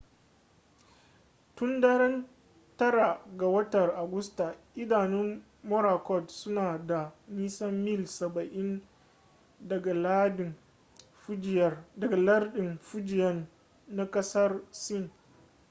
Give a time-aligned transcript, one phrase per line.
[1.55, 2.15] tun daren
[2.81, 4.45] 9 ga watan agusta
[4.83, 5.29] idanun
[5.69, 7.01] morakot suna da
[7.35, 8.71] nisan mil saba'in
[12.01, 13.37] daga lardin fujian
[13.95, 14.51] na kasar
[14.83, 15.03] sin